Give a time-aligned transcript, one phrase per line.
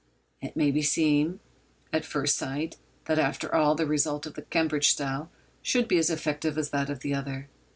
[0.41, 1.41] It may seem,
[1.93, 5.29] at first sight, that, after all, the result of the Cambridge style
[5.61, 7.49] should be as effective as that of the other.